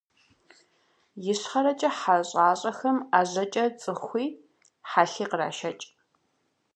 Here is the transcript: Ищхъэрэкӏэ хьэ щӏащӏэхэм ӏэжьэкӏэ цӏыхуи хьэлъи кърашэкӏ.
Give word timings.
Ищхъэрэкӏэ 1.31 1.89
хьэ 1.99 2.15
щӏащӏэхэм 2.29 2.97
ӏэжьэкӏэ 3.13 3.65
цӏыхуи 3.81 4.25
хьэлъи 4.89 5.25
кърашэкӏ. 5.29 5.85